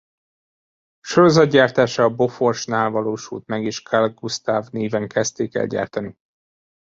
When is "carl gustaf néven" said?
3.83-5.07